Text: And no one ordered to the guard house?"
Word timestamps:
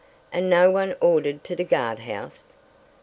And 0.33 0.49
no 0.49 0.71
one 0.71 0.95
ordered 0.99 1.43
to 1.43 1.55
the 1.55 1.63
guard 1.63 1.99
house?" 1.99 2.47